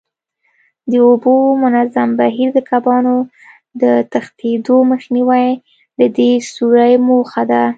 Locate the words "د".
0.91-0.93, 2.53-2.59, 3.81-3.83, 5.99-6.01